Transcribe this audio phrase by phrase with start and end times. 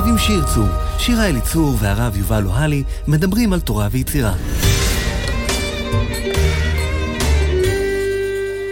[0.00, 0.68] רב עם שיר צור.
[0.98, 4.32] שירה אליצור והרב יובל אוהלי מדברים על תורה ויצירה.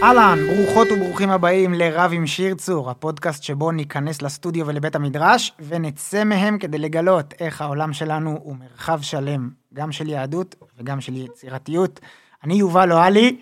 [0.03, 6.23] אהלן, ברוכות וברוכים הבאים לרב עם שיר צור, הפודקאסט שבו ניכנס לסטודיו ולבית המדרש ונצא
[6.23, 11.99] מהם כדי לגלות איך העולם שלנו הוא מרחב שלם, גם של יהדות וגם של יצירתיות.
[12.43, 13.37] אני יובל אוהלי,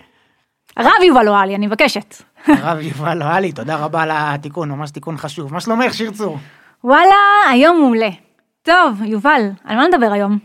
[0.78, 2.16] הרב יובל אוהלי, אני מבקשת.
[2.48, 5.54] הרב יובל אוהלי, תודה רבה על התיקון, ממש תיקון חשוב.
[5.54, 6.38] מה שלומך, שיר צור?
[6.88, 7.16] וואלה,
[7.52, 8.10] היום מעולה.
[8.62, 10.40] טוב, יובל, על מה נדבר היום?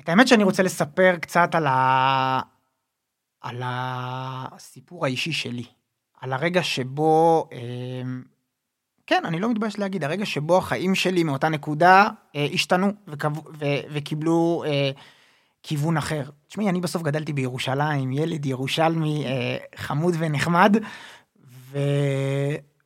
[0.00, 2.40] את האמת שאני רוצה לספר קצת על, ה...
[3.40, 5.64] על הסיפור האישי שלי.
[6.20, 7.58] על הרגע שבו, אה,
[9.06, 13.38] כן, אני לא מתבייש להגיד, הרגע שבו החיים שלי מאותה נקודה אה, השתנו וקב...
[13.38, 13.64] ו...
[13.90, 14.90] וקיבלו אה,
[15.62, 16.24] כיוון אחר.
[16.48, 20.76] תשמעי, אני בסוף גדלתי בירושלים, ילד ירושלמי אה, חמוד ונחמד,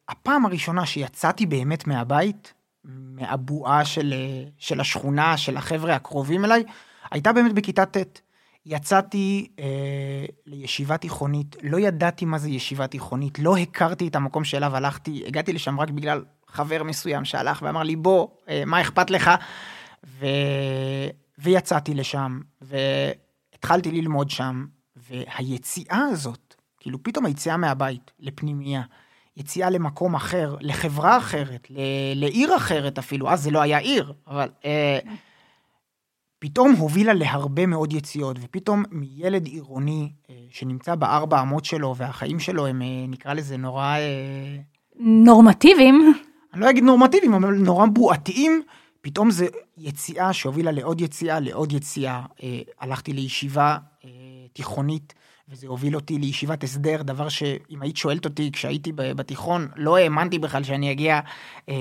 [0.09, 6.65] והפעם הראשונה שיצאתי באמת מהבית, מהבועה של, אה, של השכונה, של החבר'ה הקרובים אליי,
[7.11, 8.21] הייתה באמת בכיתה ט'.
[8.67, 14.77] יצאתי אה, לישיבה תיכונית, לא ידעתי מה זה ישיבה תיכונית, לא הכרתי את המקום שאליו
[14.77, 19.31] הלכתי, הגעתי לשם רק בגלל חבר מסוים שהלך ואמר לי, בוא, אה, מה אכפת לך?
[20.07, 20.27] ו...
[21.39, 28.83] ויצאתי לשם, והתחלתי ללמוד שם, והיציאה הזאת, כאילו פתאום היציאה מהבית לפנימייה,
[29.37, 31.81] יציאה למקום אחר, לחברה אחרת, ל-
[32.15, 34.99] לעיר אחרת אפילו, אז זה לא היה עיר, אבל אה,
[36.39, 42.67] פתאום הובילה להרבה מאוד יציאות, ופתאום מילד עירוני אה, שנמצא בארבע אמות שלו, והחיים שלו
[42.67, 43.85] הם, אה, נקרא לזה, נורא...
[43.85, 44.57] אה,
[45.01, 46.15] נורמטיביים.
[46.55, 48.63] אני לא אגיד נורמטיביים, אבל נורא בועתיים,
[49.01, 49.47] פתאום זה
[49.79, 52.23] יציאה שהובילה לעוד יציאה, לעוד יציאה.
[52.43, 54.11] אה, הלכתי לישיבה אה,
[54.53, 55.15] תיכונית,
[55.51, 60.63] וזה הוביל אותי לישיבת הסדר, דבר שאם היית שואלת אותי כשהייתי בתיכון, לא האמנתי בכלל
[60.63, 61.21] שאני אגיע
[61.69, 61.75] אה,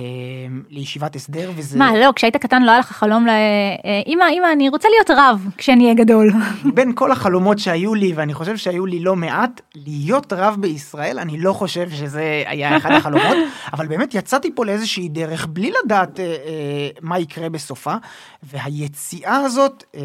[0.70, 1.80] לישיבת הסדר, וזה...
[1.80, 3.30] מה, לא, כשהיית קטן לא היה לך חלום ל...
[3.30, 6.32] אה, אמא, אמא, אני רוצה להיות רב כשאני אהיה גדול.
[6.76, 11.38] בין כל החלומות שהיו לי, ואני חושב שהיו לי לא מעט, להיות רב בישראל, אני
[11.40, 13.38] לא חושב שזה היה אחד החלומות,
[13.74, 17.96] אבל באמת יצאתי פה לאיזושהי דרך בלי לדעת אה, אה, מה יקרה בסופה,
[18.44, 20.02] והיציאה הזאת אה,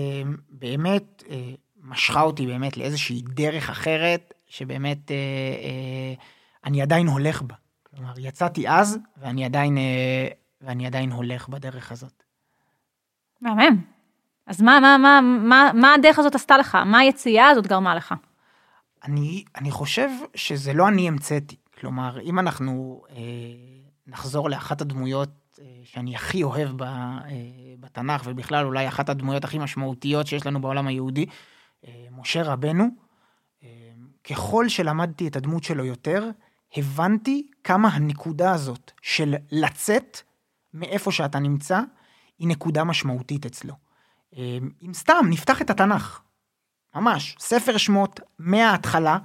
[0.51, 1.37] באמת אה,
[1.91, 6.15] משכה אותי באמת לאיזושהי דרך אחרת, שבאמת אה, אה,
[6.65, 7.55] אני עדיין הולך בה.
[7.91, 10.29] כלומר, יצאתי אז, ואני עדיין, אה,
[10.61, 12.23] ואני עדיין הולך בדרך הזאת.
[13.41, 13.83] מהמם.
[14.47, 16.75] אז מה, מה, מה, מה, מה הדרך הזאת עשתה לך?
[16.75, 18.15] מה היציאה הזאת גרמה לך?
[19.05, 21.57] אני, אני חושב שזה לא אני המצאתי.
[21.81, 23.17] כלומר, אם אנחנו אה,
[24.07, 25.29] נחזור לאחת הדמויות
[25.61, 27.19] אה, שאני הכי אוהב ב, אה,
[27.81, 31.27] בתנ"ך, ובכלל אולי אחת הדמויות הכי משמעותיות שיש לנו בעולם היהודי,
[32.21, 32.89] משה רבנו,
[33.63, 33.69] אה,
[34.25, 36.31] ככל שלמדתי את הדמות שלו יותר,
[36.77, 40.21] הבנתי כמה הנקודה הזאת של לצאת
[40.75, 41.81] מאיפה שאתה נמצא,
[42.39, 43.75] היא נקודה משמעותית אצלו.
[44.37, 46.21] אה, אם סתם נפתח את התנ"ך,
[46.95, 49.19] ממש, ספר שמות מההתחלה,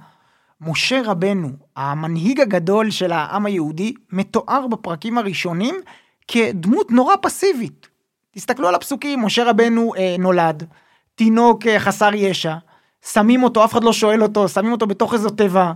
[0.60, 5.74] משה רבנו, המנהיג הגדול של העם היהודי, מתואר בפרקים הראשונים
[6.28, 7.88] כדמות נורא פסיבית.
[8.30, 10.66] תסתכלו על הפסוקים, משה רבנו אה, נולד,
[11.16, 12.54] תינוק אה, חסר ישע,
[13.12, 15.72] שמים אותו, אף אחד לא שואל אותו, שמים אותו בתוך איזו תיבה.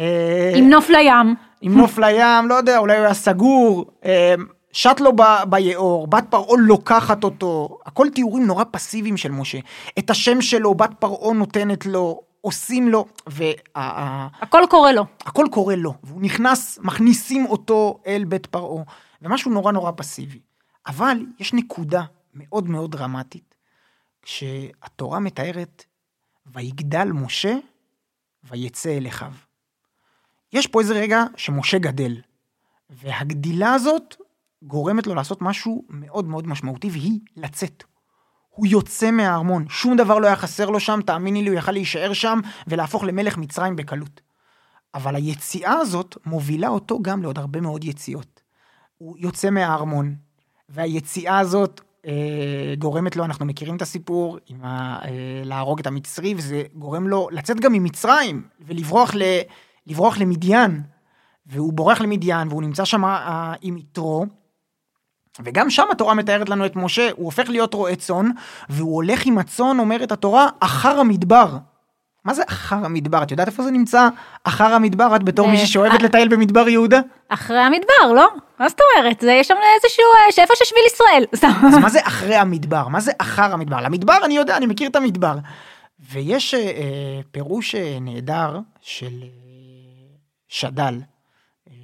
[0.00, 1.34] אה, עם נוף לים.
[1.60, 4.34] עם נוף לים, לא יודע, אולי הוא היה סגור, אה,
[4.72, 9.58] שט לו ב- ביאור, בת פרעה לוקחת אותו, הכל תיאורים נורא פסיביים של משה.
[9.98, 15.04] את השם שלו, בת פרעה נותנת לו, עושים לו, והכל הכל קורה לו.
[15.50, 18.82] קורה לו, והוא נכנס, מכניסים אותו אל בית פרעה,
[19.22, 20.38] ומשהו נורא נורא פסיבי.
[20.86, 22.02] אבל יש נקודה
[22.34, 23.51] מאוד מאוד דרמטית,
[24.22, 25.84] כשהתורה מתארת,
[26.46, 27.56] ויגדל משה,
[28.44, 29.32] ויצא אל אחיו.
[30.52, 32.16] יש פה איזה רגע שמשה גדל,
[32.90, 34.16] והגדילה הזאת
[34.62, 37.84] גורמת לו לעשות משהו מאוד מאוד משמעותי, והיא לצאת.
[38.48, 42.12] הוא יוצא מהארמון, שום דבר לא היה חסר לו שם, תאמיני לי, הוא יכל להישאר
[42.12, 44.20] שם ולהפוך למלך מצרים בקלות.
[44.94, 48.40] אבל היציאה הזאת מובילה אותו גם לעוד הרבה מאוד יציאות.
[48.98, 50.14] הוא יוצא מהארמון,
[50.68, 51.80] והיציאה הזאת
[52.78, 55.10] גורמת לו, אנחנו מכירים את הסיפור, עם ה, אה,
[55.44, 59.22] להרוג את המצרי, וזה גורם לו לצאת גם ממצרים ולברוח ל,
[59.86, 60.82] לברוח למדיין.
[61.46, 64.26] והוא בורח למדיין, והוא נמצא שם אה, עם יתרו.
[65.44, 68.30] וגם שם התורה מתארת לנו את משה, הוא הופך להיות רועה צאן,
[68.68, 71.58] והוא הולך עם הצאן, אומרת התורה, אחר המדבר.
[72.24, 73.22] מה זה אחר המדבר?
[73.22, 74.08] את יודעת איפה זה נמצא?
[74.44, 77.00] אחר המדבר, את בתור ב- מישהי שאוהבת לטייל במדבר יהודה?
[77.28, 78.28] אחרי המדבר, לא?
[78.58, 79.20] מה זאת אומרת?
[79.20, 81.24] זה יש שם איזשהו, אה, שאיפה ששביל ישראל.
[81.72, 82.88] אז מה זה אחרי המדבר?
[82.88, 83.80] מה זה אחר המדבר?
[83.80, 85.34] למדבר אני יודע, אני מכיר את המדבר.
[86.12, 86.70] ויש אה, אה,
[87.30, 89.28] פירוש אה, נהדר של אה,
[90.48, 91.00] שד"ל,
[91.70, 91.74] אה,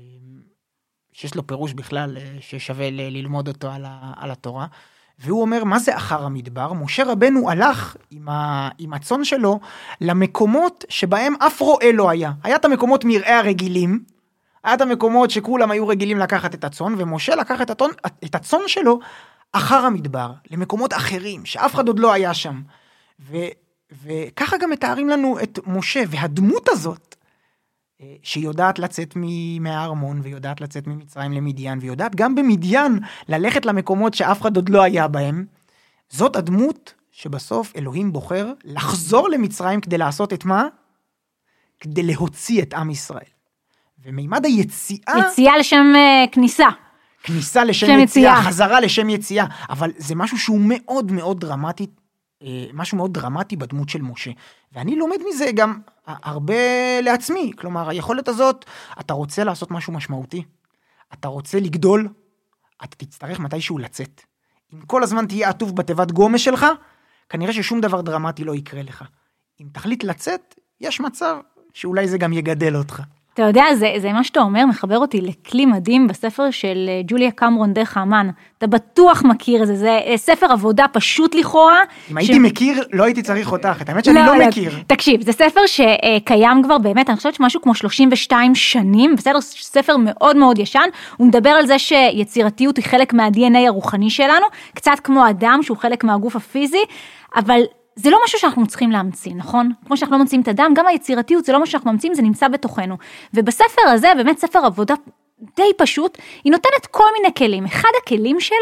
[1.12, 4.66] שיש לו פירוש בכלל אה, ששווה ל- ללמוד אותו על, ה, על התורה.
[5.18, 6.72] והוא אומר, מה זה אחר המדבר?
[6.72, 9.60] משה רבנו הלך עם, ה, עם הצאן שלו
[10.00, 12.32] למקומות שבהם אף רועה לא היה.
[12.42, 14.02] היה את המקומות מרעה הרגילים,
[14.64, 17.88] היה את המקומות שכולם היו רגילים לקחת את הצאן, ומשה לקח את, הצאן,
[18.24, 18.98] את הצאן שלו
[19.52, 22.62] אחר המדבר, למקומות אחרים, שאף אחד עוד לא היה שם.
[23.20, 23.36] ו,
[24.04, 27.16] וככה גם מתארים לנו את משה, והדמות הזאת,
[28.02, 29.14] אה, שהיא יודעת לצאת
[29.60, 32.98] מהארמון, ויודעת לצאת ממצרים למדיין, ויודעת גם במדיין
[33.28, 35.46] ללכת למקומות שאף אחד עוד לא היה בהם,
[36.08, 40.66] זאת הדמות שבסוף אלוהים בוחר לחזור למצרים כדי לעשות את מה?
[41.80, 43.30] כדי להוציא את עם ישראל.
[44.04, 45.14] ומימד היציאה...
[45.18, 46.68] יציאה לשם אה, כניסה.
[47.22, 48.42] כניסה לשם שם יציאה, יציאה.
[48.42, 51.86] חזרה לשם יציאה, אבל זה משהו שהוא מאוד מאוד דרמטי,
[52.72, 54.30] משהו מאוד דרמטי בדמות של משה.
[54.72, 56.54] ואני לומד מזה גם הרבה
[57.02, 58.64] לעצמי, כלומר, היכולת הזאת,
[59.00, 60.42] אתה רוצה לעשות משהו משמעותי,
[61.12, 62.08] אתה רוצה לגדול,
[62.84, 64.20] אתה תצטרך מתישהו לצאת.
[64.74, 66.66] אם כל הזמן תהיה עטוף בתיבת גומש שלך,
[67.28, 69.04] כנראה ששום דבר דרמטי לא יקרה לך.
[69.60, 71.36] אם תחליט לצאת, יש מצב
[71.74, 73.02] שאולי זה גם יגדל אותך.
[73.38, 77.30] אתה יודע, זה, זה מה שאתה אומר, מחבר אותי לכלי מדהים בספר של אה, ג'וליה
[77.30, 78.30] קמרון דרך האמן.
[78.58, 81.80] אתה בטוח מכיר את זה, זה אה, ספר עבודה פשוט לכאורה.
[82.10, 83.82] אם הייתי מכיר, לא הייתי צריך אותך.
[83.82, 84.72] את האמת שאני לא מכיר.
[84.86, 90.36] תקשיב, זה ספר שקיים כבר באמת, אני חושבת שמשהו כמו 32 שנים, בסדר, ספר מאוד
[90.36, 95.60] מאוד ישן, הוא מדבר על זה שיצירתיות היא חלק מה-DNA הרוחני שלנו, קצת כמו אדם
[95.62, 96.82] שהוא חלק מהגוף הפיזי,
[97.36, 97.60] אבל
[98.00, 99.72] זה לא משהו שאנחנו צריכים להמציא, נכון?
[99.86, 102.48] כמו שאנחנו לא ממציאים את הדם, גם היצירתיות זה לא משהו שאנחנו ממציאים, זה נמצא
[102.48, 102.96] בתוכנו.
[103.34, 104.94] ובספר הזה, באמת ספר עבודה
[105.56, 107.64] די פשוט, היא נותנת כל מיני כלים.
[107.64, 108.56] אחד הכלים שלה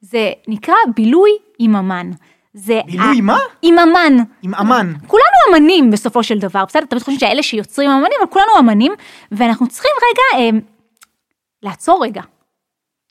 [0.00, 2.10] זה נקרא בילוי עם אמן.
[2.54, 3.38] זה בילוי ה- מה?
[3.62, 4.16] עם אמן.
[4.42, 4.92] עם אמן.
[5.06, 6.84] כולנו אמנים בסופו של דבר, בסדר?
[6.84, 8.92] תמיד חושבים שאלה שיוצרים אמנים, אבל כולנו אמנים,
[9.32, 10.58] ואנחנו צריכים רגע אה,
[11.62, 12.22] לעצור רגע,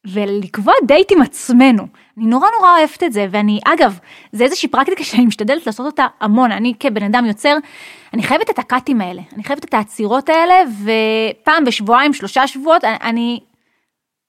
[0.08, 1.88] ולקבוע דייט עם עצמנו.
[2.18, 4.00] אני נורא נורא אוהבת את זה, ואני, אגב,
[4.32, 7.58] זה איזושהי פרקטיקה שאני משתדלת לעשות אותה המון, אני כבן אדם יוצר,
[8.14, 13.40] אני חייבת את הקאטים האלה, אני חייבת את העצירות האלה, ופעם בשבועיים, שלושה שבועות, אני,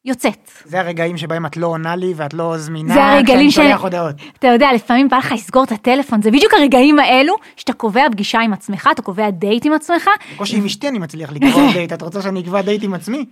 [0.04, 0.50] יוצאת.
[0.64, 3.54] זה הרגעים שבהם את לא עונה לי ואת לא זמינה, זה הרגעים כשאני ש...
[3.54, 4.14] שולח הודעות.
[4.38, 8.40] אתה יודע, לפעמים בא לך לסגור את הטלפון, זה בדיוק הרגעים האלו שאתה קובע פגישה
[8.40, 12.02] עם עצמך, אתה קובע דייט עם עצמך, בקושי עם אשתי אני מצליח לקבוע דייט, את
[12.02, 13.24] רוצה שאני אקבע דייט עם עצמי?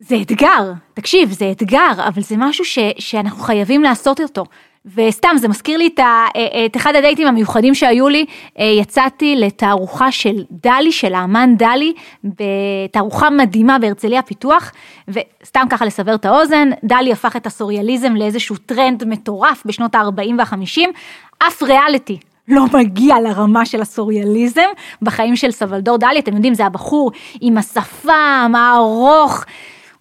[0.00, 4.44] זה אתגר, תקשיב, זה אתגר, אבל זה משהו ש, שאנחנו חייבים לעשות אותו.
[4.94, 6.26] וסתם, זה מזכיר לי את, ה,
[6.66, 8.24] את אחד הדייטים המיוחדים שהיו לי,
[8.58, 11.92] אה, יצאתי לתערוכה של דלי, של האמן דלי,
[12.24, 14.72] בתערוכה מדהימה בהרצליה פיתוח,
[15.08, 20.80] וסתם ככה לסבר את האוזן, דלי הפך את הסוריאליזם לאיזשהו טרנד מטורף בשנות ה-40 וה-50,
[21.38, 22.18] אף ריאליטי
[22.48, 24.68] לא מגיע לרמה של הסוריאליזם
[25.02, 29.44] בחיים של סלבדור דלי, אתם יודעים, זה הבחור עם השפם הארוך.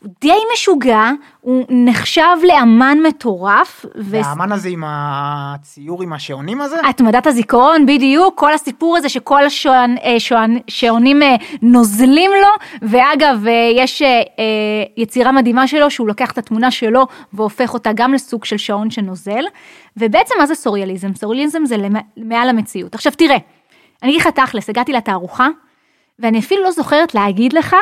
[0.04, 1.12] הוא די משוגע,
[1.42, 3.86] הוא נחשב לאמן מטורף.
[3.86, 6.75] ו- והאמן הזה עם הציור עם השעונים הזה?
[6.90, 12.48] התמדת הזיכרון, בדיוק, כל הסיפור הזה שכל השעון, אה, שעון, שעונים אה, נוזלים לו,
[12.90, 14.01] ואגב, אה, יש
[14.98, 19.44] יצירה מדהימה שלו שהוא לוקח את התמונה שלו והופך אותה גם לסוג של שעון שנוזל,
[19.98, 21.13] ובעצם מה זה סוריאליזם?
[21.16, 21.75] סוריאליזם זה
[22.18, 22.95] מעל המציאות.
[22.95, 23.38] עכשיו תראה,
[24.04, 25.48] אני אגיד לך תכלס, הגעתי לתערוכה,
[26.19, 27.75] ואני אפילו לא זוכרת להגיד לך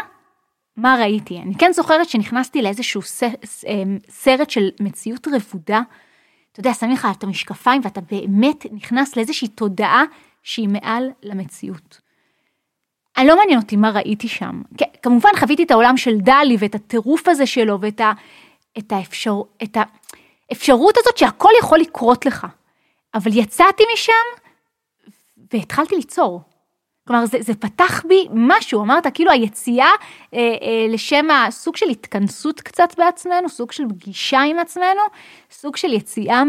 [0.77, 1.39] מה ראיתי.
[1.39, 3.01] אני כן זוכרת שנכנסתי לאיזשהו
[3.68, 5.81] אמ, סרט של מציאות רבודה.
[6.51, 10.04] אתה יודע, שמים לך את המשקפיים ואתה באמת נכנס לאיזושהי תודעה
[10.44, 12.01] שהיא מעל למציאות.
[13.18, 14.61] אני לא מעניין אותי מה ראיתי שם.
[15.01, 18.11] כמובן חוויתי את העולם של דלי ואת הטירוף הזה שלו ואת ה,
[18.78, 19.78] את האפשר, את
[20.51, 22.47] האפשרות הזאת שהכל יכול לקרות לך.
[23.13, 24.13] אבל יצאתי משם
[25.54, 26.42] והתחלתי ליצור.
[27.07, 29.90] כלומר, זה, זה פתח בי משהו, אמרת, כאילו היציאה
[30.33, 35.02] אה, אה, לשם הסוג של התכנסות קצת בעצמנו, סוג של פגישה עם עצמנו,
[35.52, 36.44] סוג של יציאה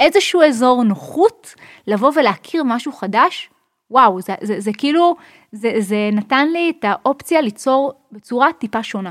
[0.00, 1.54] מאיזשהו אזור נוחות,
[1.86, 3.50] לבוא ולהכיר משהו חדש,
[3.90, 5.16] וואו, זה, זה, זה כאילו,
[5.52, 9.10] זה, זה נתן לי את האופציה ליצור בצורה טיפה שונה.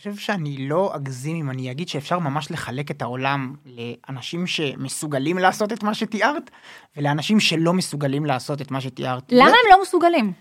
[0.00, 5.72] חושב שאני לא אגזים אם אני אגיד שאפשר ממש לחלק את העולם לאנשים שמסוגלים לעשות
[5.72, 6.50] את מה שתיארת,
[6.96, 9.32] ולאנשים שלא מסוגלים לעשות את מה שתיארת.
[9.32, 10.32] למה הם לא מסוגלים?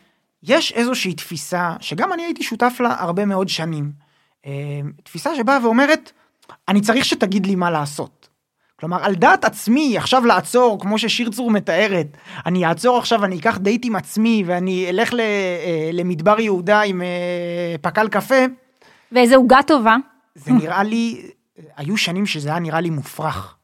[0.43, 3.91] יש איזושהי תפיסה, שגם אני הייתי שותף לה הרבה מאוד שנים.
[4.45, 4.51] אה,
[5.03, 6.11] תפיסה שבאה ואומרת,
[6.67, 8.29] אני צריך שתגיד לי מה לעשות.
[8.79, 12.07] כלומר, על דעת עצמי, עכשיו לעצור, כמו ששיר צור מתארת,
[12.45, 17.01] אני אעצור עכשיו, אני אקח דייט עם עצמי, ואני אלך ל- אה, למדבר יהודה עם
[17.01, 18.45] אה, פקל קפה,
[19.11, 19.95] ואיזה עוגה טובה.
[20.35, 21.31] זה נראה לי,
[21.75, 23.55] היו שנים שזה היה נראה לי מופרך.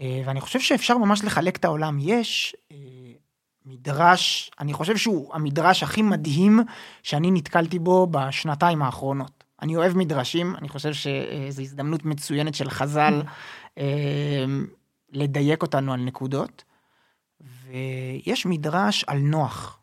[0.00, 1.98] אה, ואני חושב שאפשר ממש לחלק את העולם.
[2.00, 2.76] יש אה,
[3.66, 6.60] מדרש, אני חושב שהוא המדרש הכי מדהים
[7.02, 9.44] שאני נתקלתי בו בשנתיים האחרונות.
[9.62, 13.22] אני אוהב מדרשים, אני חושב שזו הזדמנות מצוינת של חז"ל
[13.78, 14.44] אה,
[15.12, 16.64] לדייק אותנו על נקודות.
[17.40, 19.79] ויש מדרש על נוח.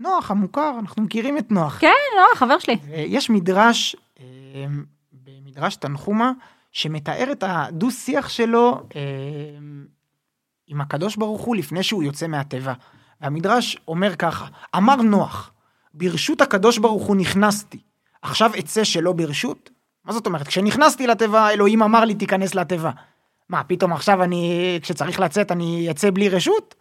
[0.00, 1.78] נוח המוכר, אנחנו מכירים את נוח.
[1.80, 2.76] כן, נוח, חבר שלי.
[2.94, 4.24] יש מדרש, אה,
[5.12, 6.32] במדרש תנחומה,
[6.72, 9.00] שמתאר את הדו-שיח שלו אה,
[10.66, 12.72] עם הקדוש ברוך הוא לפני שהוא יוצא מהתיבה.
[13.20, 15.50] והמדרש אומר ככה, אמר נוח,
[15.94, 17.78] ברשות הקדוש ברוך הוא נכנסתי,
[18.22, 19.70] עכשיו אצא שלא ברשות?
[20.04, 20.46] מה זאת אומרת?
[20.46, 22.90] כשנכנסתי לתיבה, אלוהים אמר לי תיכנס לתיבה.
[23.48, 26.74] מה, פתאום עכשיו אני, כשצריך לצאת, אני אצא בלי רשות?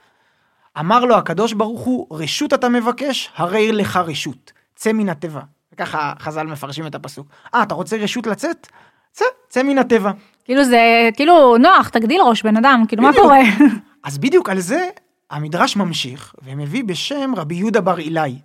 [0.80, 4.52] אמר לו הקדוש ברוך הוא, רשות אתה מבקש, הרי לך רשות.
[4.76, 5.42] צא מן התיבה.
[5.74, 7.28] וככה חז"ל מפרשים את הפסוק.
[7.56, 8.68] אה, אתה רוצה רשות לצאת?
[9.12, 10.12] צא, צא מן התיבה.
[10.46, 13.40] כאילו זה, כאילו, נוח, תגדיל ראש בן אדם, כאילו, מה קורה?
[14.04, 14.90] אז בדיוק על זה
[15.32, 18.36] המדרש ממשיך, ומביא בשם רבי יהודה בר אילאי.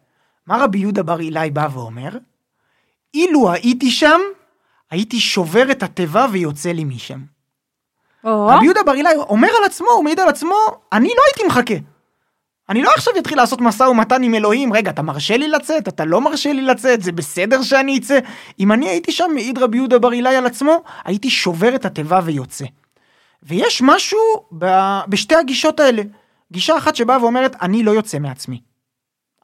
[0.47, 2.09] מה רבי יהודה בר אילאי בא ואומר?
[3.14, 4.21] אילו הייתי שם,
[4.90, 7.19] הייתי שובר את התיבה ויוצא לי משם.
[8.25, 10.57] או, רבי יהודה בר אילאי אומר על עצמו, הוא מעיד על עצמו,
[10.93, 11.93] אני לא הייתי מחכה.
[12.68, 15.88] אני לא עכשיו אתחיל לעשות משא ומתן עם אלוהים, רגע, אתה מרשה לי לצאת?
[15.88, 17.02] אתה לא מרשה לי לצאת?
[17.02, 18.18] זה בסדר שאני אצא?
[18.61, 22.21] אם אני הייתי שם, מעיד רבי יהודה בר אילאי על עצמו, הייתי שובר את התיבה
[22.25, 22.64] ויוצא.
[23.42, 24.18] ויש משהו
[24.59, 24.66] ב...
[25.09, 26.02] בשתי הגישות האלה.
[26.52, 28.61] גישה אחת שבאה ואומרת, אני לא יוצא מעצמי.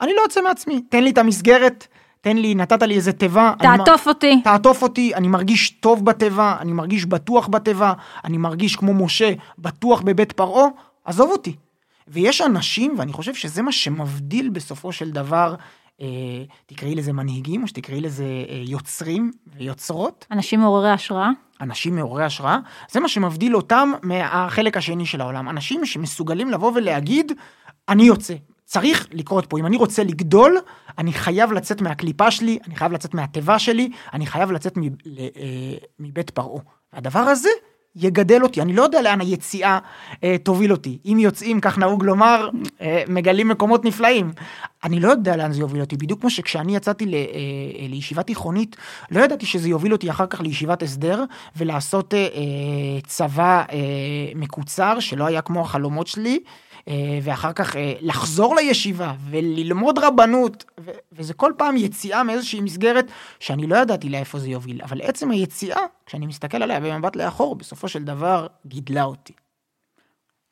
[0.00, 0.82] אני לא יוצא מעצמי.
[0.88, 1.86] תן לי את המסגרת,
[2.20, 3.52] תן לי, נתת לי איזה תיבה.
[3.60, 4.40] אני תעטוף אותי.
[4.44, 7.92] תעטוף אותי, אני מרגיש טוב בתיבה, אני מרגיש בטוח בתיבה,
[8.24, 10.64] אני מרגיש כמו משה, בטוח בבית פרעה,
[11.04, 11.56] עזוב אותי.
[12.10, 15.54] ויש אנשים, ואני חושב שזה מה שמבדיל בסופו של דבר,
[16.00, 16.06] אה,
[16.66, 21.28] תקראי לזה מנהיגים, או שתקראי לזה אה, יוצרים ויוצרות, אנשים מעוררי השראה.
[21.60, 22.58] אנשים מעוררי השראה,
[22.90, 25.48] זה מה שמבדיל אותם מהחלק השני של העולם.
[25.48, 27.32] אנשים שמסוגלים לבוא ולהגיד,
[27.88, 28.34] אני יוצא.
[28.64, 30.58] צריך לקרות פה, אם אני רוצה לגדול,
[30.98, 35.18] אני חייב לצאת מהקליפה שלי, אני חייב לצאת מהתיבה שלי, אני חייב לצאת מ- ל-
[35.18, 36.62] אה, מבית פרעה.
[36.92, 37.48] והדבר הזה
[37.96, 39.78] יגדל אותי, אני לא יודע לאן היציאה
[40.24, 40.98] אה, תוביל אותי.
[41.04, 42.48] אם יוצאים, כך נהוג לומר,
[42.80, 44.32] אה, מגלים מקומות נפלאים.
[44.84, 48.22] אני לא יודע לאן זה יוביל אותי, בדיוק כמו שכשאני יצאתי ל, אה, אה, לישיבה
[48.22, 48.76] תיכונית,
[49.10, 51.24] לא ידעתי שזה יוביל אותי אחר כך לישיבת הסדר,
[51.56, 53.76] ולעשות אה, אה, צבא אה,
[54.34, 56.40] מקוצר, שלא היה כמו החלומות שלי.
[56.88, 63.10] אה, ואחר כך אה, לחזור לישיבה וללמוד רבנות, ו- וזה כל פעם יציאה מאיזושהי מסגרת
[63.40, 67.88] שאני לא ידעתי לאיפה זה יוביל, אבל עצם היציאה, כשאני מסתכל עליה במבט לאחור, בסופו
[67.88, 69.32] של דבר גידלה אותי.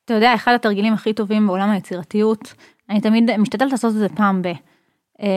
[0.04, 2.54] אתה יודע, אחד התרגילים הכי טובים בעולם היצירתיות,
[2.90, 4.46] אני תמיד משתדלת לעשות את זה פעם ב...
[5.22, 5.28] אה,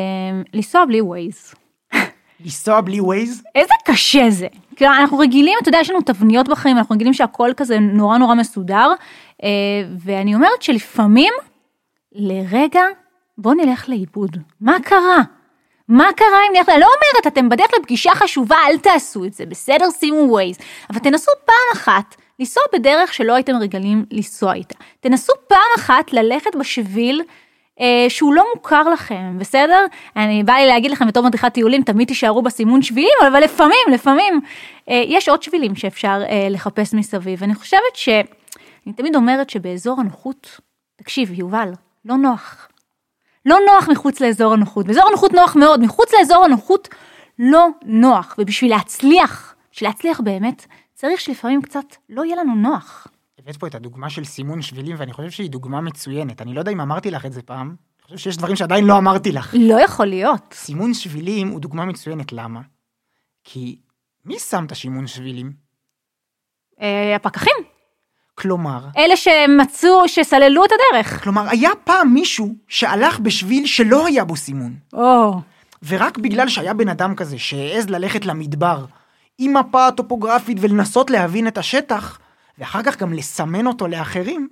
[0.53, 1.53] לנסוע בלי ווייז.
[2.39, 4.47] לנסוע בלי ווייז, איזה קשה זה.
[4.81, 8.91] אנחנו רגילים, אתה יודע, יש לנו תבניות בחיים, אנחנו רגילים שהכל כזה נורא נורא מסודר,
[9.99, 11.33] ואני אומרת שלפעמים,
[12.11, 12.81] לרגע,
[13.37, 14.37] בוא נלך לאיבוד.
[14.61, 15.21] מה קרה?
[15.87, 19.89] מה קרה אם נלך, לא אומרת, אתם בדרך לפגישה חשובה, אל תעשו את זה, בסדר,
[19.99, 20.57] שימו ווייז,
[20.89, 24.75] אבל תנסו פעם אחת לנסוע בדרך שלא הייתם רגילים לנסוע איתה.
[24.99, 27.21] תנסו פעם אחת ללכת בשביל
[27.79, 29.85] אה, שהוא לא מוכר לכם, בסדר?
[30.15, 34.41] אני באה לי להגיד לכם בתור מדריכת טיולים, תמיד תישארו בסימון שבילים, אבל לפעמים, לפעמים,
[34.89, 37.43] אה, יש עוד שבילים שאפשר אה, לחפש מסביב.
[37.43, 38.09] אני חושבת ש...
[38.85, 40.59] אני תמיד אומרת שבאזור הנוחות,
[40.95, 41.71] תקשיב, יובל,
[42.05, 42.67] לא נוח.
[43.45, 44.87] לא נוח מחוץ לאזור הנוחות.
[44.87, 46.89] באזור הנוחות נוח מאוד, מחוץ לאזור הנוחות
[47.39, 48.35] לא נוח.
[48.37, 53.07] ובשביל להצליח, בשביל להצליח באמת, צריך שלפעמים קצת לא יהיה לנו נוח.
[53.39, 56.41] הבאת פה את הדוגמה של סימון שבילים, ואני חושב שהיא דוגמה מצוינת.
[56.41, 58.97] אני לא יודע אם אמרתי לך את זה פעם, אני חושב שיש דברים שעדיין לא
[58.97, 59.55] אמרתי לך.
[59.59, 60.53] לא יכול להיות.
[60.53, 62.61] סימון שבילים הוא דוגמה מצוינת, למה?
[63.43, 63.79] כי
[64.25, 65.53] מי שם את הסימון שבילים?
[66.81, 67.53] אה, הפקחים,
[68.41, 71.23] כלומר, אלה שמצאו, שסללו את הדרך.
[71.23, 74.73] כלומר, היה פעם מישהו שהלך בשביל שלא היה בו סימון.
[74.93, 75.39] או,
[75.87, 78.85] ורק בגלל שהיה בן אדם כזה שהעז ללכת למדבר
[79.37, 82.19] עם מפה טופוגרפית ולנסות להבין את השטח,
[82.57, 84.47] ואחר כך גם לסמן אותו לאחרים,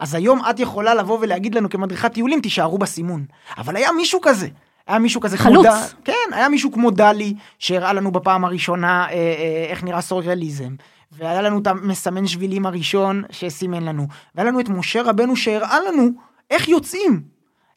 [0.00, 3.24] אז היום את יכולה לבוא ולהגיד לנו כמדריכת טיולים, תישארו בסימון.
[3.58, 4.48] אבל היה מישהו כזה.
[4.86, 5.66] היה מישהו כזה חלוץ.
[5.66, 6.04] כמו ד...
[6.04, 10.74] כן, היה מישהו כמו דלי, שהראה לנו בפעם הראשונה אה, אה, איך נראה סוריאליזם.
[11.12, 14.06] והיה לנו את המסמן שבילים הראשון שסימן לנו.
[14.34, 16.08] והיה לנו את משה רבנו שהראה לנו
[16.50, 17.22] איך יוצאים.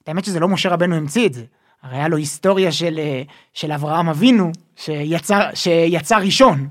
[0.04, 1.46] את האמת שזה לא משה רבנו המציא את זה.
[1.82, 3.24] הרי היה לו היסטוריה של, אה,
[3.54, 6.68] של אברהם אבינו, שיצא, שיצא ראשון.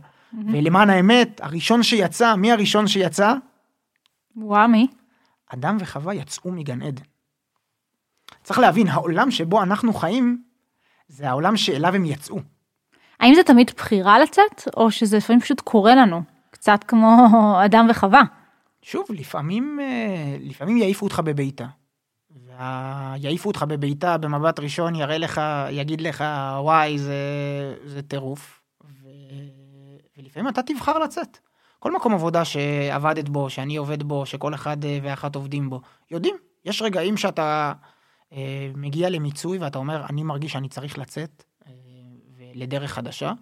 [0.52, 3.34] ולמען האמת, הראשון שיצא, מי הראשון שיצא?
[4.36, 4.86] וואו, מי?
[5.54, 7.02] אדם וחווה יצאו מגן עדן.
[8.42, 10.42] צריך להבין, העולם שבו אנחנו חיים,
[11.08, 12.38] זה העולם שאליו הם יצאו.
[13.20, 16.33] האם זה תמיד בחירה לצאת, או שזה לפעמים פשוט קורה לנו?
[16.54, 17.26] קצת כמו
[17.64, 18.22] אדם וחווה.
[18.82, 21.66] שוב, לפעמים, אה, לפעמים יעיפו אותך בביתה.
[23.16, 26.24] יעיפו אותך בבעיטה במבט ראשון, יראה לך, יגיד לך,
[26.58, 27.14] וואי, זה,
[27.84, 28.60] זה טירוף.
[28.84, 29.08] ו...
[30.16, 31.38] ולפעמים אתה תבחר לצאת.
[31.78, 35.80] כל מקום עבודה שעבדת בו, שאני עובד בו, שכל אחד אה, ואחת עובדים בו,
[36.10, 37.72] יודעים, יש רגעים שאתה
[38.32, 41.72] אה, מגיע למיצוי ואתה אומר, אני מרגיש שאני צריך לצאת אה,
[42.54, 43.32] לדרך חדשה.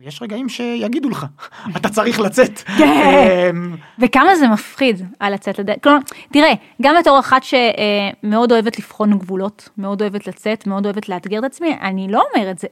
[0.00, 1.26] ויש רגעים שיגידו לך,
[1.76, 2.58] אתה צריך לצאת.
[2.78, 3.50] כן.
[3.50, 5.76] אמ, וכמה זה מפחיד על לצאת לדרך.
[5.82, 5.98] כלומר,
[6.32, 6.52] תראה,
[6.82, 11.76] גם בתור אחת שמאוד אוהבת לבחון גבולות, מאוד אוהבת לצאת, מאוד אוהבת לאתגר את עצמי,
[11.82, 12.68] אני לא אומרת זה.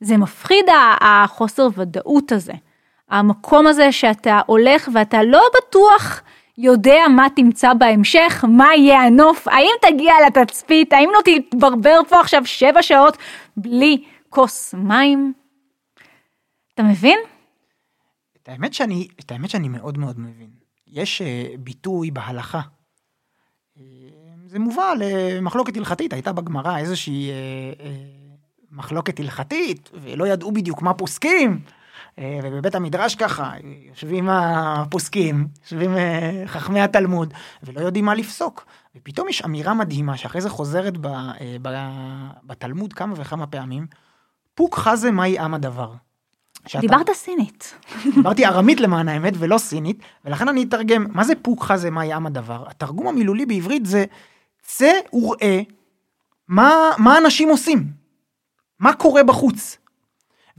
[0.00, 0.64] זה מפחיד
[1.00, 2.52] החוסר ודאות הזה.
[3.10, 6.22] המקום הזה שאתה הולך ואתה לא בטוח
[6.58, 12.46] יודע מה תמצא בהמשך, מה יהיה הנוף, האם תגיע לתצפית, האם לא תתברבר פה עכשיו
[12.46, 13.16] שבע שעות
[13.56, 15.32] בלי כוס מים.
[16.78, 17.18] אתה מבין?
[18.42, 20.50] את האמת שאני, את האמת שאני מאוד מאוד מבין.
[20.86, 22.60] יש uh, ביטוי בהלכה.
[23.76, 23.80] Uh,
[24.46, 27.84] זה מובא למחלוקת הלכתית, הייתה בגמרא איזושהי uh, uh,
[28.70, 31.60] מחלוקת הלכתית, ולא ידעו בדיוק מה פוסקים.
[32.18, 33.52] אה, ובבית המדרש ככה,
[33.88, 38.66] יושבים הפוסקים, יושבים אה, חכמי התלמוד, ולא יודעים מה לפסוק.
[38.96, 41.68] ופתאום יש אמירה מדהימה, שאחרי זה חוזרת ב, אה, ב,
[42.44, 43.86] בתלמוד כמה וכמה פעמים,
[44.54, 45.94] פוק חזה מהי עם הדבר.
[46.66, 46.80] שאתה...
[46.80, 47.74] דיברת סינית.
[48.14, 52.26] דיברתי ארמית למען האמת ולא סינית, ולכן אני אתרגם, מה זה פוק חזה מהי עם
[52.26, 52.64] הדבר?
[52.68, 54.04] התרגום המילולי בעברית זה
[54.62, 55.60] צא וראה
[56.48, 57.86] מה, מה אנשים עושים,
[58.80, 59.78] מה קורה בחוץ.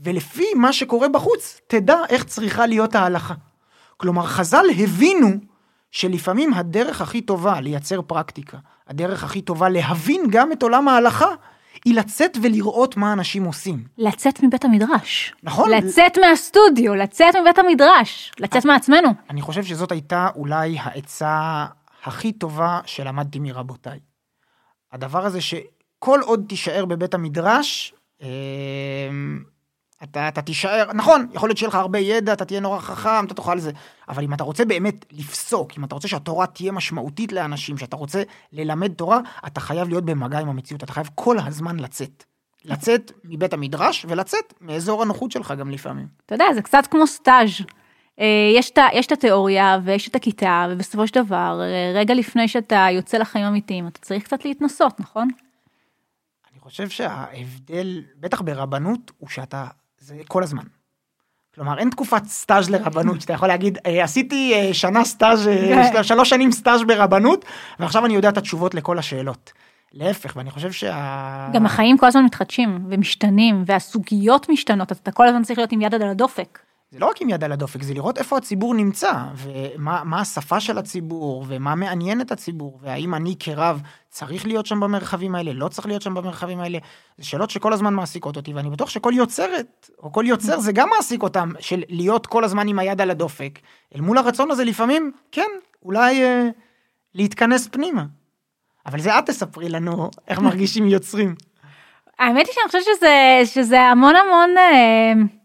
[0.00, 3.34] ולפי מה שקורה בחוץ, תדע איך צריכה להיות ההלכה.
[3.96, 5.28] כלומר, חז"ל הבינו
[5.90, 11.28] שלפעמים הדרך הכי טובה לייצר פרקטיקה, הדרך הכי טובה להבין גם את עולם ההלכה,
[11.84, 13.84] היא לצאת ולראות מה אנשים עושים.
[13.98, 15.34] לצאת מבית המדרש.
[15.42, 15.70] נכון.
[15.70, 19.08] לצאת מהסטודיו, לצאת מבית המדרש, לצאת מעצמנו.
[19.30, 21.66] אני חושב שזאת הייתה אולי העצה
[22.04, 23.98] הכי טובה שלמדתי מרבותיי.
[24.92, 28.26] הדבר הזה שכל עוד תישאר בבית המדרש, אמ,
[30.02, 33.34] אתה, אתה תישאר, נכון, יכול להיות שיהיה לך הרבה ידע, אתה תהיה נורא חכם, אתה
[33.34, 33.70] תוכל זה,
[34.08, 38.22] אבל אם אתה רוצה באמת לפסוק, אם אתה רוצה שהתורה תהיה משמעותית לאנשים, שאתה רוצה
[38.52, 42.24] ללמד תורה, אתה חייב להיות במגע עם המציאות, אתה חייב כל הזמן לצאת.
[42.64, 46.06] לצאת מבית המדרש ולצאת מאזור הנוחות שלך גם לפעמים.
[46.26, 47.50] אתה יודע, זה קצת כמו סטאז'.
[48.20, 52.86] אה, יש, יש את התיאוריה ויש את הכיתה, ובסופו של דבר, אה, רגע לפני שאתה
[52.92, 55.28] יוצא לחיים אמיתיים, אתה צריך קצת להתנסות, נכון?
[56.52, 59.66] אני חושב שההבדל, בטח ברבנות, הוא שאתה
[60.00, 60.62] זה כל הזמן.
[61.54, 66.02] כלומר, אין תקופת סטאז' לרבנות, שאתה יכול להגיד, אה, עשיתי אה, שנה סטאז', אה, כן.
[66.02, 67.44] שלוש שנים סטאז' ברבנות,
[67.80, 69.52] ועכשיו אני יודע את התשובות לכל השאלות.
[69.92, 71.48] להפך, ואני חושב שה...
[71.52, 75.80] גם החיים כל הזמן מתחדשים ומשתנים, והסוגיות משתנות, אז אתה כל הזמן צריך להיות עם
[75.80, 76.58] יד על הדופק.
[76.90, 80.78] זה לא רק עם יד על הדופק, זה לראות איפה הציבור נמצא, ומה השפה של
[80.78, 85.86] הציבור, ומה מעניין את הציבור, והאם אני כרב צריך להיות שם במרחבים האלה, לא צריך
[85.86, 86.78] להיות שם במרחבים האלה.
[87.18, 90.88] זה שאלות שכל הזמן מעסיקות אותי, ואני בטוח שכל יוצרת, או כל יוצר, זה גם
[90.96, 93.58] מעסיק אותם, של להיות כל הזמן עם היד על הדופק.
[93.94, 95.50] אל מול הרצון הזה לפעמים, כן,
[95.84, 96.48] אולי אה,
[97.14, 98.04] להתכנס פנימה.
[98.86, 101.34] אבל זה את תספרי לנו איך מרגישים יוצרים.
[102.18, 104.58] האמת היא שאני חושבת שזה, שזה המון המון...
[104.58, 105.39] אה...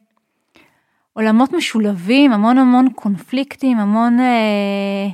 [1.18, 5.08] עולמות משולבים, המון המון קונפליקטים, המון אה,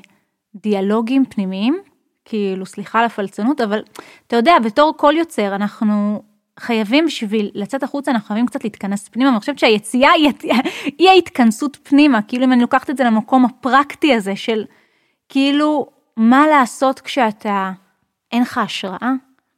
[0.55, 1.79] דיאלוגים פנימיים,
[2.25, 3.83] כאילו סליחה על הפלצנות, אבל
[4.27, 6.23] אתה יודע, בתור כל יוצר אנחנו
[6.59, 10.31] חייבים בשביל לצאת החוצה, אנחנו חייבים קצת להתכנס פנימה, אני חושבת שהיציאה היא,
[10.99, 14.63] היא ההתכנסות פנימה, כאילו אם אני לוקחת את זה למקום הפרקטי הזה של
[15.29, 15.87] כאילו
[16.17, 17.71] מה לעשות כשאתה,
[18.31, 19.11] אין לך השראה,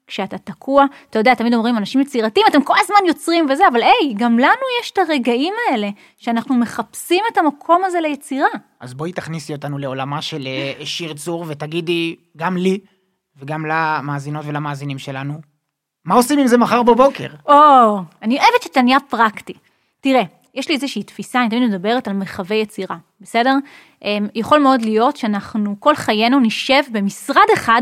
[0.08, 4.14] כשאתה תקוע, אתה יודע, תמיד אומרים, אנשים יצירתיים, אתם כל הזמן יוצרים וזה, אבל היי,
[4.16, 8.48] גם לנו יש את הרגעים האלה, שאנחנו מחפשים את המקום הזה ליצירה.
[8.80, 12.80] אז בואי תכניסי אותנו לעולמה של אה, שיר צור, ותגידי, גם לי,
[13.40, 15.34] וגם למאזינות ולמאזינים שלנו,
[16.06, 17.28] מה עושים עם זה מחר בבוקר?
[17.48, 19.54] או, אני אוהבת שאתה נהיה פרקטי.
[20.02, 20.24] תראה,
[20.56, 23.56] יש לי איזושהי תפיסה, אני תמיד מדברת על מרחבי יצירה, בסדר?
[24.04, 27.82] אמ, יכול מאוד להיות שאנחנו כל חיינו נשב במשרד אחד,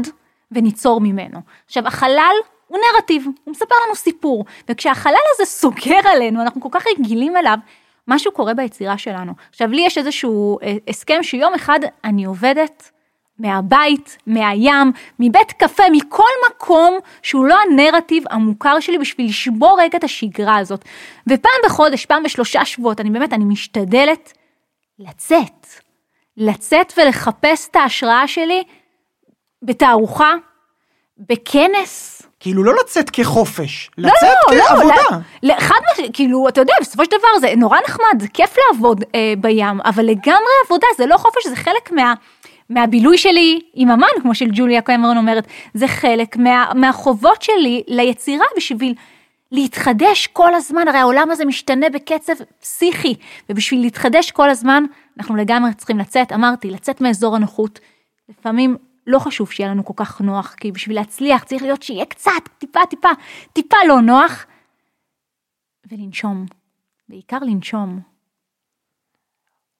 [0.51, 1.39] וניצור ממנו.
[1.65, 2.35] עכשיו, החלל
[2.67, 7.57] הוא נרטיב, הוא מספר לנו סיפור, וכשהחלל הזה סוגר עלינו, אנחנו כל כך רגילים אליו,
[8.07, 9.33] משהו קורה ביצירה שלנו.
[9.49, 12.91] עכשיו, לי יש איזשהו אה, הסכם שיום אחד אני עובדת
[13.39, 20.03] מהבית, מהים, מבית קפה, מכל מקום שהוא לא הנרטיב המוכר שלי בשביל לשבור רגע את
[20.03, 20.85] השגרה הזאת.
[21.27, 24.33] ופעם בחודש, פעם בשלושה שבועות, אני באמת, אני משתדלת
[24.99, 25.67] לצאת.
[26.37, 28.63] לצאת ולחפש את ההשראה שלי
[29.61, 30.33] בתערוכה,
[31.17, 32.21] בכנס.
[32.39, 35.25] כאילו לא לצאת כחופש, לא, לצאת לא, לא כעבודה.
[35.43, 39.03] לא, חד משמעית, כאילו, אתה יודע, בסופו של דבר זה נורא נחמד, זה כיף לעבוד
[39.15, 42.13] אה, בים, אבל לגמרי עבודה, זה לא חופש, זה חלק מה,
[42.69, 48.93] מהבילוי שלי עם אמן, כמו שג'וליה קמרון אומרת, זה חלק מה, מהחובות שלי ליצירה בשביל
[49.51, 53.15] להתחדש כל הזמן, הרי העולם הזה משתנה בקצב פסיכי,
[53.49, 54.83] ובשביל להתחדש כל הזמן,
[55.17, 57.79] אנחנו לגמרי צריכים לצאת, אמרתי, לצאת מאזור הנוחות.
[58.29, 62.31] לפעמים לא חשוב שיהיה לנו כל כך נוח, כי בשביל להצליח צריך להיות שיהיה קצת,
[62.57, 63.09] טיפה, טיפה,
[63.53, 64.45] טיפה לא נוח,
[65.91, 66.45] ולנשום,
[67.09, 67.99] בעיקר לנשום.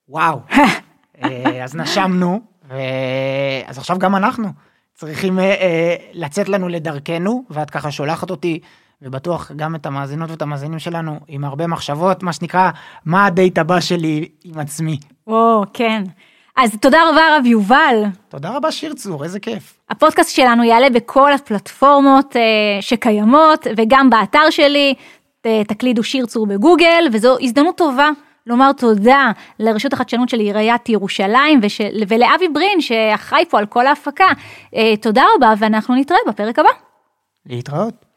[0.09, 0.39] וואו.
[1.23, 2.41] אה, אז נשמנו,
[3.67, 4.47] אז עכשיו גם אנחנו
[4.93, 8.59] צריכים אה, אה, לצאת לנו לדרכנו, ואת ככה שולחת אותי,
[9.01, 12.71] ובטוח גם את המאזינות ואת המאזינים שלנו, עם הרבה מחשבות, מה שנקרא,
[13.05, 14.99] מה הדייט הבא שלי עם עצמי.
[15.27, 16.03] או, כן.
[16.57, 18.03] אז תודה רבה רב יובל.
[18.29, 19.79] תודה רבה שיר צור, איזה כיף.
[19.89, 22.41] הפודקאסט שלנו יעלה בכל הפלטפורמות אה,
[22.81, 24.93] שקיימות, וגם באתר שלי,
[25.67, 28.09] תקלידו שיר צור בגוגל, וזו הזדמנות טובה
[28.47, 34.27] לומר תודה לרשות החדשנות של עיריית ירושלים ושל, ולאבי ברין שאחראי פה על כל ההפקה.
[34.75, 36.69] אה, תודה רבה ואנחנו נתראה בפרק הבא.
[37.45, 38.10] להתראות.